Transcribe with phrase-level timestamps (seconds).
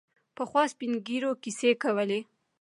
[0.35, 2.19] پخوا سپین ږیرو کیسې کولې.